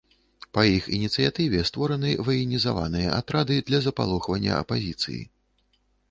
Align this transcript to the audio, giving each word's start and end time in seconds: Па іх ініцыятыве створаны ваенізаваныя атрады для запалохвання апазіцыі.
Па 0.57 0.61
іх 0.75 0.85
ініцыятыве 0.99 1.59
створаны 1.69 2.13
ваенізаваныя 2.29 3.09
атрады 3.17 3.57
для 3.67 3.79
запалохвання 3.89 4.55
апазіцыі. 4.63 5.21